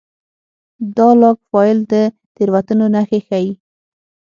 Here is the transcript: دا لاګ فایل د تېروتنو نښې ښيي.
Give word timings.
دا 0.95 1.09
لاګ 1.21 1.37
فایل 1.49 1.79
د 1.91 1.93
تېروتنو 2.35 2.85
نښې 2.93 3.19
ښيي. 3.27 3.51